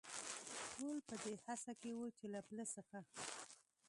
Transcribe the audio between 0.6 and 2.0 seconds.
ټول په دې هڅه کې و،